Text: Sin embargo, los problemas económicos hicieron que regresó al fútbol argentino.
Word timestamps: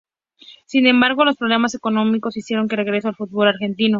Sin 0.65 0.87
embargo, 0.87 1.23
los 1.25 1.37
problemas 1.37 1.75
económicos 1.75 2.35
hicieron 2.35 2.67
que 2.67 2.75
regresó 2.75 3.09
al 3.09 3.15
fútbol 3.15 3.49
argentino. 3.49 3.89